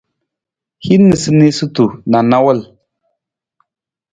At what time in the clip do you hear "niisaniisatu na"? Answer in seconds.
1.09-2.19